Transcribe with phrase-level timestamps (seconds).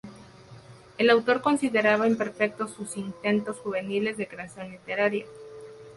[0.97, 5.27] El autor consideraba imperfectos sus intentos juveniles de creación literaria.